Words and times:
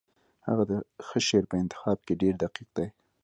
هغه 0.47 0.63
د 0.71 0.73
ښه 1.05 1.19
شعر 1.27 1.43
په 1.49 1.55
انتخاب 1.63 1.97
کې 2.05 2.13
ډېر 2.21 2.33
دقیق 2.43 2.69
دی 2.77 2.87